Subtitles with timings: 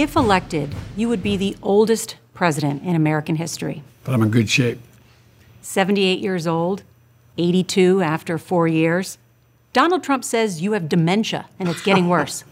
[0.00, 3.82] If elected, you would be the oldest president in American history.
[4.02, 4.78] But I'm in good shape.
[5.60, 6.84] 78 years old,
[7.36, 9.18] 82 after four years.
[9.74, 12.44] Donald Trump says you have dementia and it's getting worse.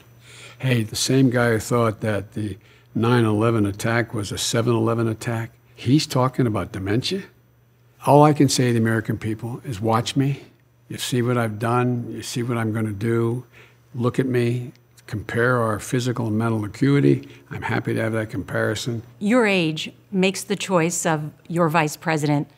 [0.59, 2.59] hey, the same guy who thought that the
[2.95, 7.23] 9 11 attack was a 7 11 attack, he's talking about dementia?
[8.05, 10.43] All I can say to the American people is watch me.
[10.91, 13.46] You see what I've done, you see what I'm going to do.
[13.95, 14.73] Look at me,
[15.09, 17.29] compare our physical and mental acuity.
[17.51, 19.03] I'm happy to have that comparison.
[19.19, 22.49] Your age makes the choice of your vice president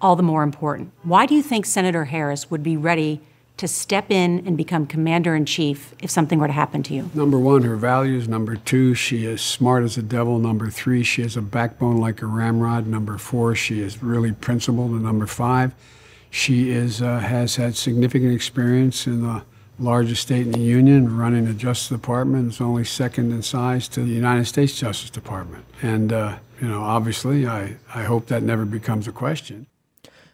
[0.00, 0.92] all the more important.
[1.04, 3.20] Why do you think Senator Harris would be ready
[3.58, 7.10] to step in and become commander in chief if something were to happen to you?
[7.14, 8.26] Number one, her values.
[8.26, 10.38] Number two, she is smart as a devil.
[10.38, 12.86] Number three, she has a backbone like a ramrod.
[12.86, 14.92] Number four, she is really principled.
[14.92, 15.74] And number five,
[16.30, 19.42] she is uh, has had significant experience in the
[19.80, 22.46] largest state in the union, running the Justice Department.
[22.48, 25.64] It's only second in size to the United States Justice Department.
[25.82, 29.66] And uh, you know, obviously, I I hope that never becomes a question.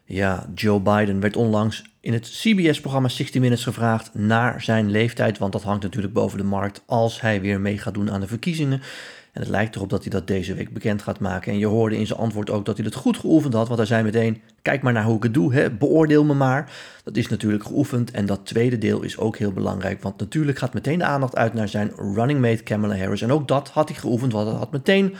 [0.05, 5.53] Ja, Joe Biden werd onlangs in het CBS-programma 60 Minutes gevraagd naar zijn leeftijd, want
[5.53, 8.83] dat hangt natuurlijk boven de markt als hij weer mee gaat doen aan de verkiezingen.
[9.37, 11.53] En het lijkt erop dat hij dat deze week bekend gaat maken.
[11.53, 13.89] En je hoorde in zijn antwoord ook dat hij het goed geoefend had, want hij
[13.89, 15.71] zei meteen, kijk maar naar hoe ik het doe, hè?
[15.71, 16.73] beoordeel me maar.
[17.05, 20.75] Dat is natuurlijk geoefend en dat tweede deel is ook heel belangrijk, want natuurlijk gaat
[20.75, 23.23] meteen de aandacht uit naar zijn running mate Kamala Harris.
[23.23, 25.15] En ook dat had hij geoefend, want hij had meteen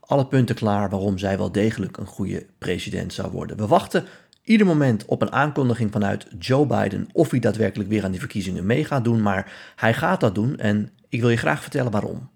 [0.00, 3.56] alle punten klaar waarom zij wel degelijk een goede president zou worden.
[3.56, 4.04] We wachten
[4.50, 8.66] ieder moment op een aankondiging vanuit Joe Biden of hij daadwerkelijk weer aan die verkiezingen
[8.66, 9.22] mee gaat doen.
[9.22, 12.28] Maar hij gaat dat doen en ik wil je graag vertellen waarom.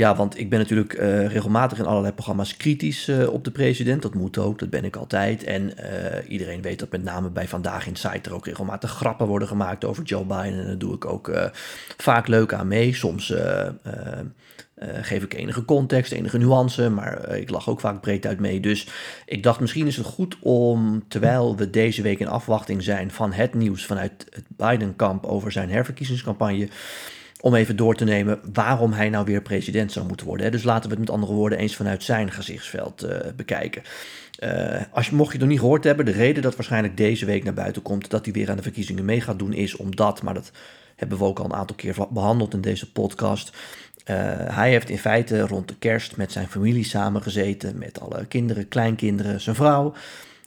[0.00, 4.02] Ja, want ik ben natuurlijk uh, regelmatig in allerlei programma's kritisch uh, op de president.
[4.02, 5.44] Dat moet ook, dat ben ik altijd.
[5.44, 9.26] En uh, iedereen weet dat met name bij Vandaag in Site er ook regelmatig grappen
[9.26, 10.60] worden gemaakt over Joe Biden.
[10.60, 11.50] En daar doe ik ook
[11.96, 12.94] vaak leuk aan mee.
[12.94, 13.34] Soms
[15.00, 18.60] geef ik enige context, enige nuance, maar ik lach ook vaak breed uit mee.
[18.60, 18.88] Dus
[19.26, 23.32] ik dacht misschien is het goed om, terwijl we deze week in afwachting zijn van
[23.32, 26.68] het nieuws vanuit het Biden-kamp over zijn herverkiezingscampagne,
[27.40, 30.52] om even door te nemen waarom hij nou weer president zou moeten worden.
[30.52, 33.82] Dus laten we het met andere woorden eens vanuit zijn gezichtsveld uh, bekijken.
[34.92, 37.44] als je, mocht je het nog niet gehoord hebben, de reden dat waarschijnlijk deze week
[37.44, 40.34] naar buiten komt dat hij weer aan de verkiezingen mee gaat doen, is omdat, maar
[40.34, 40.50] dat
[40.96, 43.56] hebben we ook al een aantal keer behandeld in deze podcast.
[44.06, 44.16] Uh,
[44.56, 49.40] hij heeft in feite rond de kerst met zijn familie samengezeten, met alle kinderen, kleinkinderen,
[49.40, 49.92] zijn vrouw.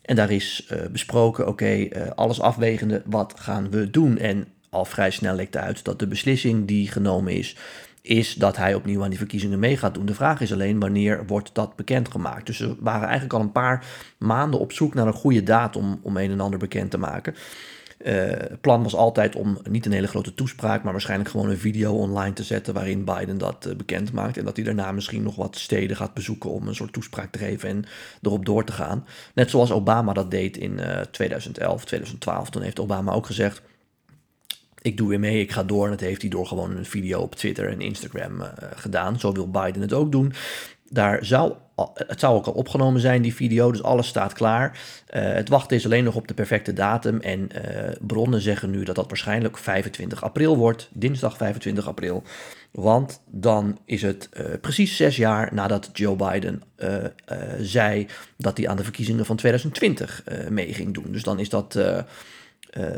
[0.01, 4.17] En daar is besproken, oké, alles afwegende, wat gaan we doen?
[4.17, 7.55] En al vrij snel lekt uit dat de beslissing die genomen is,
[8.01, 10.05] is dat hij opnieuw aan die verkiezingen mee gaat doen.
[10.05, 12.45] De vraag is alleen wanneer wordt dat bekendgemaakt.
[12.45, 13.85] Dus we waren eigenlijk al een paar
[14.17, 17.35] maanden op zoek naar een goede datum om een en ander bekend te maken.
[18.05, 21.57] Uh, het plan was altijd om niet een hele grote toespraak, maar waarschijnlijk gewoon een
[21.57, 24.37] video online te zetten waarin Biden dat uh, bekend maakt.
[24.37, 27.39] En dat hij daarna misschien nog wat steden gaat bezoeken om een soort toespraak te
[27.39, 27.85] geven en
[28.21, 29.05] erop door te gaan.
[29.33, 32.49] Net zoals Obama dat deed in uh, 2011, 2012.
[32.49, 33.61] Toen heeft Obama ook gezegd.
[34.83, 35.83] Ik doe weer mee, ik ga door.
[35.83, 39.19] En dat heeft hij door gewoon een video op Twitter en Instagram uh, gedaan.
[39.19, 40.33] Zo wil Biden het ook doen.
[40.89, 41.53] Daar zou,
[41.93, 44.79] het zou ook al opgenomen zijn, die video, dus alles staat klaar.
[45.13, 47.19] Uh, het wachten is alleen nog op de perfecte datum.
[47.19, 52.23] En uh, bronnen zeggen nu dat dat waarschijnlijk 25 april wordt, dinsdag 25 april.
[52.71, 54.29] Want dan is het
[54.61, 56.61] precies zes jaar nadat Joe Biden
[57.59, 58.07] zei
[58.37, 61.11] dat hij aan de verkiezingen van 2020 mee ging doen.
[61.11, 61.77] Dus dan is dat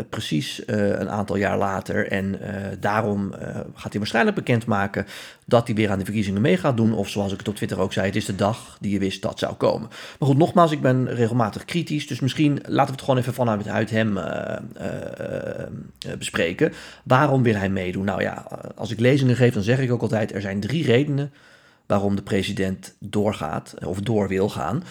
[0.09, 2.07] precies uh, een aantal jaar later.
[2.07, 3.33] En uh, daarom
[3.73, 5.05] gaat hij waarschijnlijk bekendmaken
[5.45, 6.93] dat hij weer aan de verkiezingen mee gaat doen.
[6.93, 9.21] Of zoals ik het op Twitter ook zei, het is de dag die je wist
[9.21, 9.89] dat zou komen.
[10.19, 12.07] Maar goed, nogmaals, ik ben regelmatig kritisch.
[12.07, 14.19] Dus misschien laten we het gewoon even vanuit uit hem
[16.17, 16.73] bespreken.
[17.03, 18.05] Waarom wil hij meedoen?
[18.05, 21.31] Nou ja, als ik lezingen geef, dan zeg ik ook altijd: er zijn drie redenen
[21.85, 24.83] waarom de president doorgaat of door wil gaan.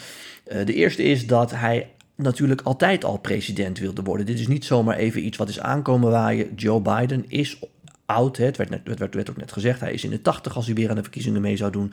[0.64, 4.26] de eerste is dat hij natuurlijk altijd al president wilde worden.
[4.26, 6.55] Dit is niet zomaar even iets wat is aankomen waaien.
[6.55, 7.58] Joe Biden is
[8.06, 8.37] oud.
[8.37, 8.70] Het werd,
[9.14, 9.81] net, ook net gezegd.
[9.81, 11.93] Hij is in de 80 als hij weer aan de verkiezingen mee zou doen.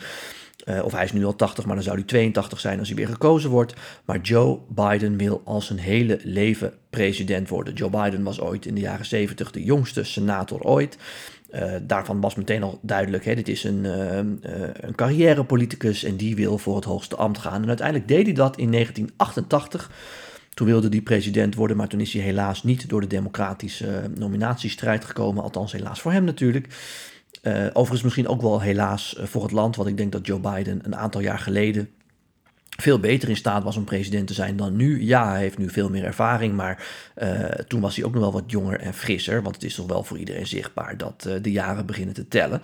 [0.66, 2.98] Uh, of hij is nu al 80, maar dan zou hij 82 zijn als hij
[2.98, 3.74] weer gekozen wordt.
[4.06, 7.74] Maar Joe Biden wil al zijn hele leven president worden.
[7.74, 10.98] Joe Biden was ooit in de jaren 70 de jongste senator ooit.
[11.54, 14.18] Uh, daarvan was meteen al duidelijk, hè, dit is een, uh,
[14.74, 17.62] een carrièrepoliticus en die wil voor het hoogste ambt gaan.
[17.62, 19.92] En uiteindelijk deed hij dat in 1988.
[20.54, 25.06] Toen wilde hij president worden, maar toen is hij helaas niet door de democratische nominatiestrijd
[25.06, 25.44] gekomen.
[25.44, 26.68] Althans, helaas voor hem natuurlijk.
[27.44, 30.80] Uh, overigens misschien ook wel helaas voor het land, want ik denk dat Joe Biden
[30.84, 31.90] een aantal jaar geleden
[32.82, 35.04] veel beter in staat was om president te zijn dan nu.
[35.04, 36.88] Ja, hij heeft nu veel meer ervaring, maar
[37.24, 39.42] uh, toen was hij ook nog wel wat jonger en frisser.
[39.42, 42.62] Want het is toch wel voor iedereen zichtbaar dat uh, de jaren beginnen te tellen.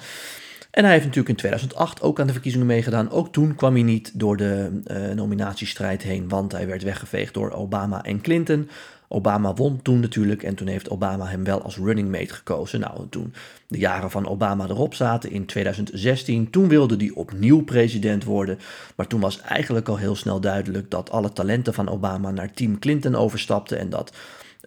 [0.78, 3.12] En hij heeft natuurlijk in 2008 ook aan de verkiezingen meegedaan.
[3.12, 7.52] Ook toen kwam hij niet door de uh, nominatiestrijd heen, want hij werd weggeveegd door
[7.52, 8.70] Obama en Clinton.
[9.08, 12.80] Obama won toen natuurlijk en toen heeft Obama hem wel als running mate gekozen.
[12.80, 13.34] Nou, toen
[13.68, 18.60] de jaren van Obama erop zaten in 2016, toen wilde hij opnieuw president worden.
[18.96, 22.80] Maar toen was eigenlijk al heel snel duidelijk dat alle talenten van Obama naar Team
[22.80, 24.12] Clinton overstapten en dat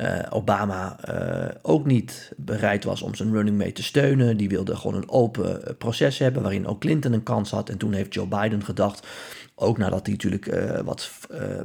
[0.01, 4.37] uh, Obama uh, ook niet bereid was om zijn running mate te steunen.
[4.37, 7.69] Die wilde gewoon een open proces hebben waarin ook Clinton een kans had.
[7.69, 9.07] En toen heeft Joe Biden gedacht,
[9.55, 10.51] ook nadat hij natuurlijk
[10.85, 11.11] wat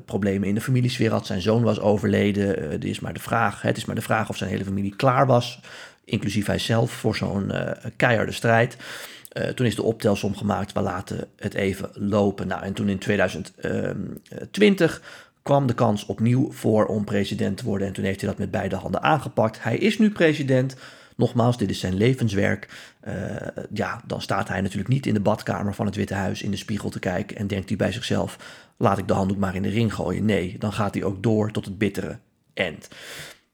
[0.05, 1.25] problemen in de familiesfeer had.
[1.25, 2.71] Zijn zoon was overleden.
[2.71, 5.25] het, is maar de vraag, het is maar de vraag of zijn hele familie klaar
[5.25, 5.59] was,
[6.05, 7.51] inclusief hij zelf, voor zo'n
[7.95, 8.77] keiharde strijd.
[9.55, 12.47] toen is de optelsom gemaakt, we laten het even lopen.
[12.47, 15.01] Nou, en toen in 2020
[15.45, 17.87] kwam de kans opnieuw voor om president te worden.
[17.87, 19.63] En toen heeft hij dat met beide handen aangepakt.
[19.63, 20.75] Hij is nu president.
[21.15, 22.93] Nogmaals, dit is zijn levenswerk.
[23.07, 23.13] Uh,
[23.73, 26.57] ja, dan staat hij natuurlijk niet in de badkamer van het Witte Huis in de
[26.57, 28.37] spiegel te kijken en denkt hij bij zichzelf:
[28.77, 30.25] laat ik de handdoek maar in de ring gooien.
[30.25, 32.17] Nee, dan gaat hij ook door tot het bittere
[32.53, 32.87] end.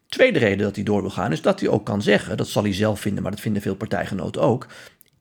[0.08, 2.64] Tweede reden dat hij door wil gaan is dat hij ook kan zeggen, dat zal
[2.64, 4.68] hij zelf vinden, maar dat vinden veel partijgenoten ook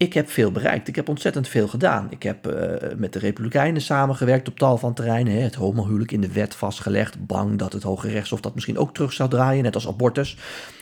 [0.00, 0.88] ik heb veel bereikt.
[0.88, 2.06] Ik heb ontzettend veel gedaan.
[2.10, 2.54] Ik heb uh,
[2.96, 5.32] met de Republikeinen samengewerkt op tal van terreinen.
[5.32, 5.40] Hè.
[5.40, 7.26] Het homohuwelijk in de wet vastgelegd.
[7.26, 10.36] Bang dat het Hoge Rechtshof dat misschien ook terug zou draaien, net als abortus.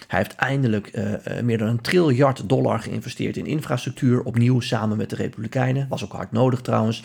[0.06, 4.22] Hij heeft eindelijk uh, meer dan een triljard dollar geïnvesteerd in infrastructuur.
[4.22, 5.86] Opnieuw samen met de Republikeinen.
[5.88, 7.02] Was ook hard nodig trouwens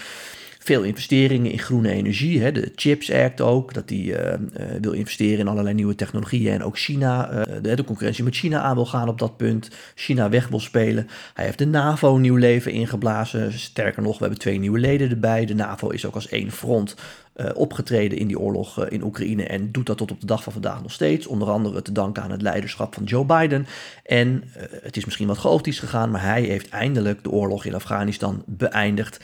[0.64, 2.42] veel investeringen in groene energie.
[2.42, 4.34] Hè, de Chips Act ook, dat die uh,
[4.82, 6.54] wil investeren in allerlei nieuwe technologieën.
[6.54, 9.70] En ook China, uh, de, de, concurrentie met China aan wil gaan op dat punt.
[9.96, 11.08] China weg wil spelen.
[11.34, 13.54] Hij heeft de NAVO nieuw leven ingeblazen.
[13.54, 15.46] Sterker nog, we hebben twee nieuwe leden erbij.
[15.46, 16.96] De NAVO is ook als één front
[17.36, 20.44] uh, opgetreden in die oorlog uh, in Oekraïne en doet dat tot op de dag
[20.44, 21.28] van vandaag nog steeds.
[21.28, 23.68] Onder andere te danken aan het leiderschap van Joe Biden.
[24.04, 27.76] En uh, het is misschien wat chaotisch gegaan, maar hij heeft eindelijk de oorlog in
[27.76, 29.20] Afghanistan beëindigd.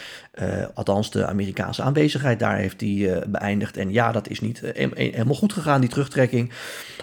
[0.74, 3.78] althans, de Amerikaanse aanwezigheid daar heeft hij beëindigd.
[3.78, 6.52] En ja, dat is niet helemaal goed gegaan, die terugtrekking.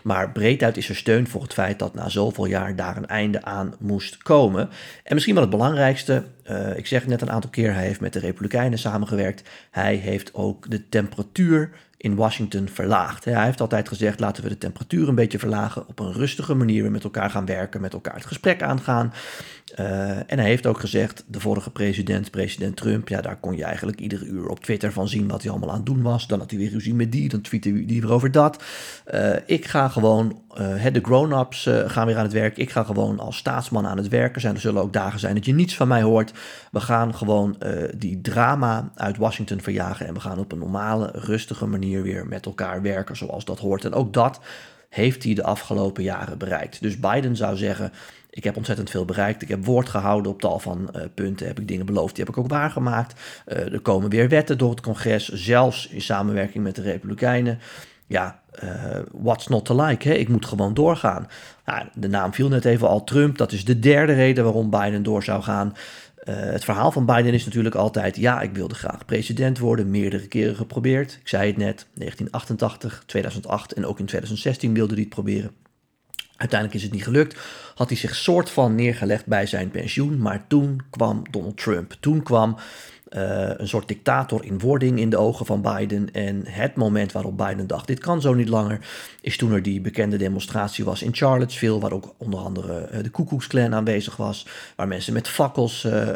[0.03, 3.43] Maar breed is er steun voor het feit dat na zoveel jaar daar een einde
[3.43, 4.69] aan moest komen.
[5.05, 8.13] En misschien wel het belangrijkste, uh, ik zeg net een aantal keer, hij heeft met
[8.13, 9.49] de Republikeinen samengewerkt.
[9.71, 13.25] Hij heeft ook de temperatuur in Washington verlaagd.
[13.25, 16.83] Hij heeft altijd gezegd, laten we de temperatuur een beetje verlagen, op een rustige manier
[16.83, 19.13] weer met elkaar gaan werken, met elkaar het gesprek aangaan.
[19.81, 23.65] Uh, en hij heeft ook gezegd, de vorige president, president Trump, ja, daar kon je
[23.65, 26.27] eigenlijk iedere uur op Twitter van zien wat hij allemaal aan het doen was.
[26.27, 28.63] Dan had hij weer ruzie met die, dan tweette hij weer over dat.
[29.15, 32.57] Uh, ik ga gewoon, uh, de grown-ups gaan weer aan het werk.
[32.57, 34.55] Ik ga gewoon als staatsman aan het werken zijn.
[34.55, 36.33] Er zullen ook dagen zijn dat je niets van mij hoort.
[36.71, 37.57] We gaan gewoon
[37.97, 42.83] die drama uit Washington verjagen en we gaan op een normale, rustige weer met elkaar
[42.83, 43.85] werken zoals dat hoort.
[43.85, 44.41] En ook dat
[44.89, 46.83] heeft hij de afgelopen jaren bereikt.
[46.83, 47.93] Dus Biden zou zeggen,
[48.31, 49.43] ik heb ontzettend veel bereikt.
[49.43, 51.47] Ik heb woord gehouden op tal van uh, punten.
[51.47, 53.21] Heb ik dingen beloofd, die heb ik ook waargemaakt.
[53.47, 57.59] Uh, er komen weer wetten door het congres, zelfs in samenwerking met de Republikeinen.
[58.07, 58.71] Ja, uh,
[59.13, 60.09] what's not to like?
[60.09, 60.15] Hè?
[60.15, 61.29] Ik moet gewoon doorgaan.
[61.65, 63.39] Nou, de naam viel net even al Trump.
[63.39, 65.75] Dat is de derde reden waarom Biden door zou gaan.
[66.29, 70.27] Uh, het verhaal van Biden is natuurlijk altijd: ja, ik wilde graag president worden, meerdere
[70.27, 71.19] keren geprobeerd.
[71.21, 75.51] Ik zei het net, 1988, 2008 en ook in 2016 wilde hij het proberen.
[76.37, 77.37] Uiteindelijk is het niet gelukt.
[77.75, 80.19] Had hij zich soort van neergelegd bij zijn pensioen.
[80.19, 81.97] Maar toen kwam Donald Trump.
[82.01, 82.57] Toen kwam
[83.11, 86.13] uh, een soort dictator in wording in de ogen van Biden.
[86.13, 88.79] En het moment waarop Biden dacht: dit kan zo niet langer.
[89.21, 91.79] Is toen er die bekende demonstratie was in Charlottesville.
[91.79, 94.47] Waar ook onder andere uh, de Klan aanwezig was.
[94.77, 96.09] Waar mensen met fakkels uh,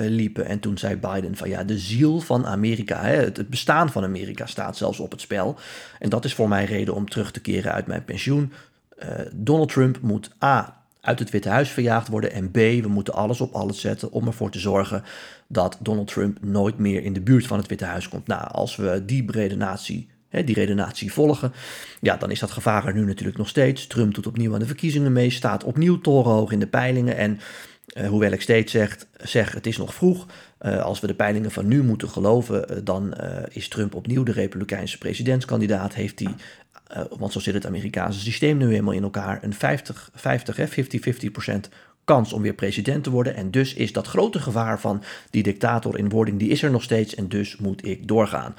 [0.00, 0.46] liepen.
[0.46, 3.02] En toen zei Biden: van ja, de ziel van Amerika.
[3.02, 5.56] Het, het bestaan van Amerika staat zelfs op het spel.
[5.98, 8.52] En dat is voor mij reden om terug te keren uit mijn pensioen.
[9.32, 10.75] Donald Trump moet A.
[11.06, 12.56] uit het Witte Huis verjaagd worden en B.
[12.56, 15.02] we moeten alles op alles zetten om ervoor te zorgen
[15.48, 18.26] dat Donald Trump nooit meer in de buurt van het Witte Huis komt.
[18.26, 21.52] Nou, als we die redenatie, die redenatie volgen,
[22.00, 23.86] ja, dan is dat gevaar er nu natuurlijk nog steeds.
[23.86, 27.40] Trump doet opnieuw aan de verkiezingen mee, staat opnieuw torenhoog in de peilingen en
[27.96, 30.26] uh, hoewel ik steeds zeg, zeg het is nog vroeg,
[30.60, 33.14] uh, als we de peilingen van nu moeten geloven, uh, dan
[33.48, 35.94] is Trump opnieuw de Republikeinse presidentskandidaat.
[35.94, 36.34] Heeft hij
[36.92, 41.72] uh, want zo zit het Amerikaanse systeem nu helemaal in elkaar, een 50, 50 50-50%
[42.04, 43.36] kans om weer president te worden.
[43.36, 46.82] En dus is dat grote gevaar van die dictator in wording, die is er nog
[46.82, 48.54] steeds en dus moet ik doorgaan.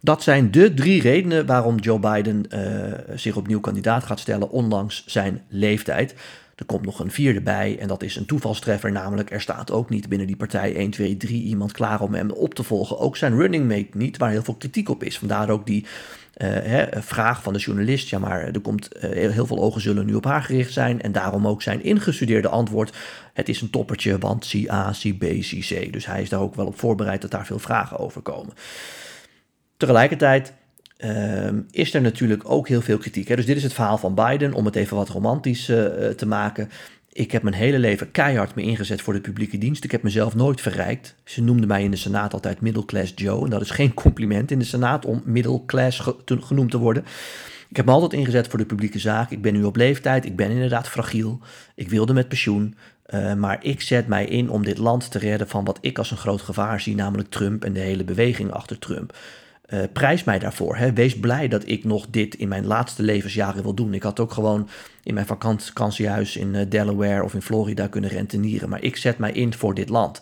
[0.00, 5.04] Dat zijn de drie redenen waarom Joe Biden uh, zich opnieuw kandidaat gaat stellen, ondanks
[5.06, 6.14] zijn leeftijd.
[6.54, 9.90] Er komt nog een vierde bij en dat is een toevalstreffer, namelijk er staat ook
[9.90, 12.98] niet binnen die partij 1, 2, 3 iemand klaar om hem op te volgen.
[12.98, 15.18] Ook zijn running mate niet, waar heel veel kritiek op is.
[15.18, 15.86] Vandaar ook die
[16.44, 20.24] hè, vraag van de journalist, ja maar er komt, heel veel ogen zullen nu op
[20.24, 21.02] haar gericht zijn.
[21.02, 22.96] En daarom ook zijn ingestudeerde antwoord,
[23.32, 25.92] het is een toppertje, want zie A, zie B, zie C.
[25.92, 28.54] Dus hij is daar ook wel op voorbereid dat daar veel vragen over komen.
[29.76, 30.52] Tegelijkertijd
[30.96, 33.28] Ehm, is er natuurlijk ook heel veel kritiek.
[33.28, 33.36] Hè?
[33.36, 35.76] Dus dit is het verhaal van Biden, om het even wat romantisch uh,
[36.08, 36.70] te maken.
[37.16, 39.84] Ik heb mijn hele leven keihard me ingezet voor de publieke dienst.
[39.84, 41.14] Ik heb mezelf nooit verrijkt.
[41.24, 43.44] Ze noemden mij in de Senaat altijd Middle-class Joe.
[43.44, 47.04] En dat is geen compliment in de Senaat om middle-class genoemd te worden.
[47.68, 49.30] Ik heb me altijd ingezet voor de publieke zaak.
[49.30, 50.24] Ik ben nu op leeftijd.
[50.24, 51.40] Ik ben inderdaad fragiel.
[51.74, 52.74] Ik wilde met pensioen.
[53.14, 56.10] Uh, maar ik zet mij in om dit land te redden van wat ik als
[56.10, 59.16] een groot gevaar zie, namelijk Trump en de hele beweging achter Trump.
[59.68, 60.76] Uh, prijs mij daarvoor.
[60.76, 60.92] Hè.
[60.92, 63.94] Wees blij dat ik nog dit in mijn laatste levensjaren wil doen.
[63.94, 64.68] Ik had ook gewoon
[65.02, 68.68] in mijn vakantiehuis in uh, Delaware of in Florida kunnen rentenieren.
[68.68, 70.20] Maar ik zet mij in voor dit land.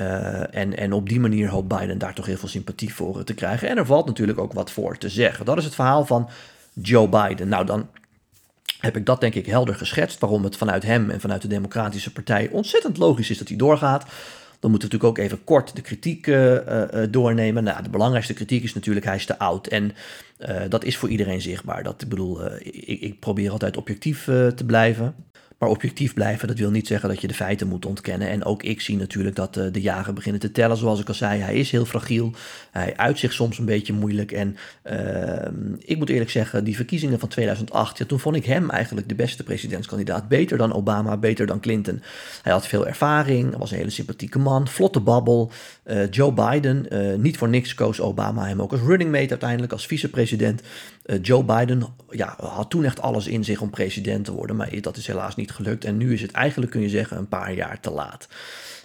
[0.00, 3.34] Uh, en, en op die manier hoopt Biden daar toch heel veel sympathie voor te
[3.34, 3.68] krijgen.
[3.68, 5.44] En er valt natuurlijk ook wat voor te zeggen.
[5.44, 6.28] Dat is het verhaal van
[6.72, 7.48] Joe Biden.
[7.48, 7.88] Nou, dan
[8.78, 10.20] heb ik dat denk ik helder geschetst.
[10.20, 14.04] Waarom het vanuit hem en vanuit de Democratische Partij ontzettend logisch is dat hij doorgaat.
[14.64, 16.58] Dan moeten we natuurlijk ook even kort de kritiek uh,
[17.10, 17.64] doornemen.
[17.64, 19.66] Nou, de belangrijkste kritiek is natuurlijk hij is te oud.
[19.66, 19.92] En
[20.68, 21.82] dat is voor iedereen zichtbaar.
[21.82, 25.14] Dat, ik bedoel, ik, ik, probeer altijd objectief te blijven.
[25.64, 28.28] Maar objectief blijven, dat wil niet zeggen dat je de feiten moet ontkennen.
[28.28, 30.76] En ook ik zie natuurlijk dat uh, de jaren beginnen te tellen.
[30.76, 32.32] Zoals ik al zei, hij is heel fragiel.
[32.70, 34.32] Hij uit zich soms een beetje moeilijk.
[34.32, 34.56] En
[34.90, 39.08] uh, ik moet eerlijk zeggen, die verkiezingen van 2008, ja, toen vond ik hem eigenlijk
[39.08, 40.28] de beste presidentskandidaat.
[40.28, 42.02] Beter dan Obama, beter dan Clinton.
[42.42, 45.50] Hij had veel ervaring, was een hele sympathieke man, vlotte babbel.
[45.84, 46.86] Uh, Joe Biden,
[47.22, 50.62] niet voor niks koos Obama hem ook als running mate uiteindelijk, als vicepresident.
[51.22, 54.96] Joe Biden ja, had toen echt alles in zich om president te worden, maar dat
[54.96, 55.84] is helaas niet gelukt.
[55.84, 58.28] En nu is het eigenlijk, kun je zeggen, een paar jaar te laat.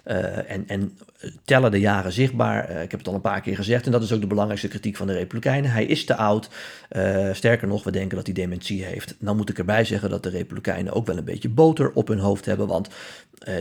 [0.06, 0.98] Uh, en, en
[1.44, 2.70] tellen de jaren zichtbaar.
[2.70, 3.86] Uh, ik heb het al een paar keer gezegd.
[3.86, 5.70] En dat is ook de belangrijkste kritiek van de Republikeinen.
[5.70, 6.48] Hij is te oud.
[6.90, 9.14] Uh, sterker nog, we denken dat hij dementie heeft.
[9.18, 12.18] Nou moet ik erbij zeggen dat de Republikeinen ook wel een beetje boter op hun
[12.18, 12.66] hoofd hebben.
[12.66, 12.88] Want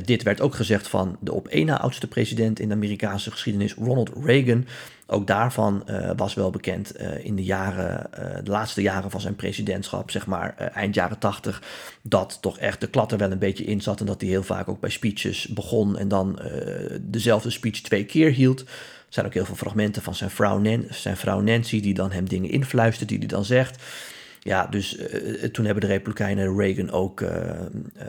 [0.06, 3.74] dit werd ook gezegd van de op één na oudste president in de Amerikaanse geschiedenis,
[3.74, 4.66] Ronald Reagan.
[5.12, 9.22] Ook daarvan uh, was wel bekend uh, in de jaren, uh, de laatste jaren van
[9.22, 11.62] zijn presidentschap, zeg maar eind jaren tachtig,
[12.02, 14.44] dat toch echt de klat er wel een beetje in zat en dat hij heel
[14.44, 16.40] vaak ook bij speeches begon en dan
[17.02, 18.60] dezelfde speech twee keer hield.
[18.60, 18.68] Er
[19.10, 22.50] zijn ook heel veel fragmenten van zijn vrouw, zijn vrouw Nancy die dan hem dingen
[22.50, 23.84] influistert die hij dan zegt.
[24.40, 27.30] Ja, dus uh, toen hebben de Republikeinen Reagan ook uh,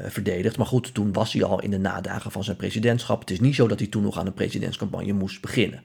[0.06, 0.56] verdedigd.
[0.56, 3.20] Maar goed, toen was hij al in de nadagen van zijn presidentschap.
[3.20, 5.82] Het is niet zo dat hij toen nog aan een presidentscampagne moest beginnen.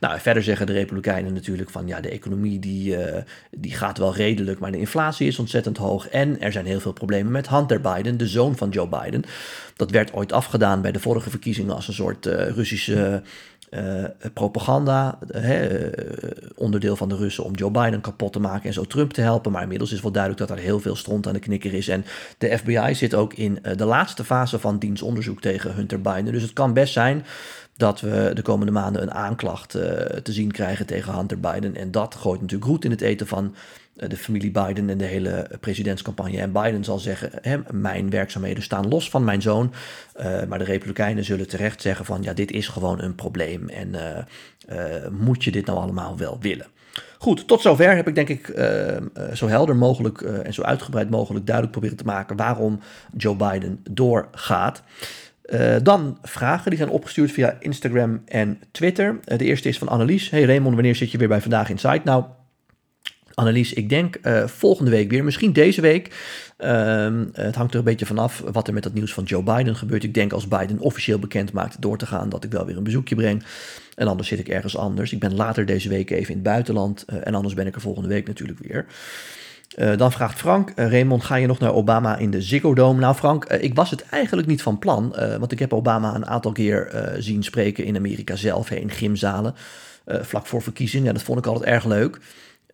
[0.00, 2.96] Nou, verder zeggen de Republikeinen natuurlijk van ja, de economie die,
[3.50, 6.08] die gaat wel redelijk, maar de inflatie is ontzettend hoog.
[6.08, 9.22] En er zijn heel veel problemen met Hunter Biden, de zoon van Joe Biden.
[9.76, 13.22] Dat werd ooit afgedaan bij de vorige verkiezingen als een soort Russische
[13.70, 15.64] uh, propaganda, uh,
[16.56, 19.52] onderdeel van de Russen om Joe Biden kapot te maken en zo Trump te helpen.
[19.52, 21.88] Maar inmiddels is wel duidelijk dat er heel veel stront aan de knikker is.
[21.88, 22.04] En
[22.38, 26.32] de FBI zit ook in uh, de laatste fase van dienstonderzoek tegen Hunter Biden.
[26.32, 27.24] Dus het kan best zijn
[27.76, 31.76] dat we de komende maanden een aanklacht te zien krijgen tegen Hunter Biden.
[31.76, 33.54] En dat gooit natuurlijk roet in het eten van
[33.89, 36.38] eh, de familie Biden en de hele presidentscampagne.
[36.38, 39.72] En Biden zal zeggen, hè, mijn werkzaamheden staan los van mijn zoon.
[40.20, 43.68] Uh, maar de Republikeinen zullen terecht zeggen van, ja, dit is gewoon een probleem.
[43.68, 46.66] En uh, moet je dit nou allemaal wel willen?
[47.18, 48.52] Goed, tot zover heb ik denk ik
[49.32, 52.80] zo helder mogelijk en zo uitgebreid mogelijk duidelijk proberen te maken waarom
[53.16, 54.82] Joe Biden doorgaat.
[55.82, 59.20] Dan vragen die zijn opgestuurd via Instagram en Twitter.
[59.24, 60.30] De eerste is van Annelies.
[60.30, 62.00] Hey Raymond, wanneer zit je weer bij Vandaag in Site?
[62.04, 62.24] Nou,
[63.40, 66.06] Annelies, ik denk uh, volgende week weer, misschien deze week.
[66.58, 69.76] Uh, het hangt er een beetje vanaf wat er met dat nieuws van Joe Biden
[69.76, 70.04] gebeurt.
[70.04, 72.82] Ik denk als Biden officieel bekend maakt door te gaan, dat ik wel weer een
[72.82, 73.44] bezoekje breng.
[73.94, 75.12] En anders zit ik ergens anders.
[75.12, 77.04] Ik ben later deze week even in het buitenland.
[77.06, 78.86] Uh, en anders ben ik er volgende week natuurlijk weer.
[79.78, 83.00] Uh, dan vraagt Frank, Raymond, ga je nog naar Obama in de Ziggo Dome?
[83.00, 86.52] Nou Frank, ik was het eigenlijk niet van plan, want ik heb Obama een aantal
[86.52, 89.54] keer zien spreken in Amerika zelf, in gymzalen,
[90.06, 91.06] vlak voor verkiezingen.
[91.06, 92.18] Ja, dat vond ik altijd erg leuk.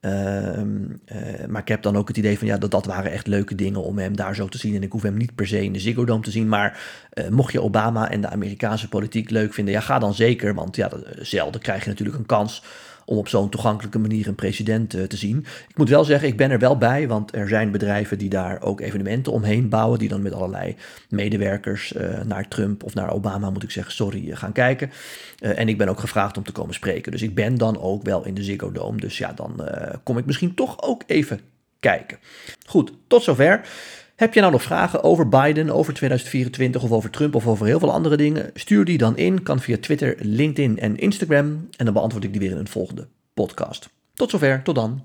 [0.01, 3.27] Ehm, eh, maar ik heb dan ook het idee van ja, dat dat waren echt
[3.27, 4.75] leuke dingen om hem daar zo te zien.
[4.75, 6.49] En ik hoef hem niet per se in de Ziggo Dome te zien.
[6.49, 6.81] Maar
[7.15, 10.55] uh, mocht je Obama en de Amerikaanse politiek leuk vinden, ja, ga dan zeker.
[10.55, 12.63] Want ja, zelden krijg je natuurlijk een kans
[13.07, 15.47] om op zo'n toegankelijke manier een president uh, te zien.
[15.69, 18.63] Ik moet wel zeggen, ik ben er wel bij, want er zijn bedrijven die daar
[18.63, 20.77] ook evenementen omheen bouwen, die dan met allerlei
[21.09, 24.91] medewerkers uh, naar Trump of naar Obama, moet ik zeggen, sorry, gaan kijken.
[25.39, 27.13] En ik ben ook gevraagd om te komen spreken.
[27.13, 29.01] Dus ik ben dan ook wel in de Ziggo Dome.
[29.01, 29.69] Dus ja, dan
[30.03, 31.41] kom ik misschien toch ook even
[31.81, 32.19] kijken.
[32.67, 33.61] Goed, tot zover.
[34.17, 37.79] Heb je nou nog vragen over Biden, over 2024 of over Trump of over heel
[37.79, 38.51] veel andere dingen?
[38.55, 41.69] Stuur die dan in, kan via Twitter, LinkedIn en Instagram.
[41.77, 43.89] En dan beantwoord ik die weer in een volgende podcast.
[44.15, 45.03] Tot zover, tot dan.